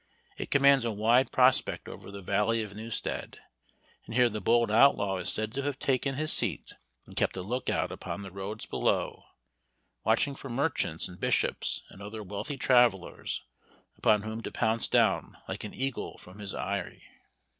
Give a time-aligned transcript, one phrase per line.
[0.39, 3.37] It commands a wide prospect over the valley of Newstead,
[4.07, 6.73] and here the bold outlaw is said to have taken his seat,
[7.05, 9.25] and kept a look out upon the roads below,
[10.03, 13.43] watching for merchants, and bishops, and other wealthy travellers,
[13.95, 17.03] upon whom to pounce down, like an eagle from his eyrie.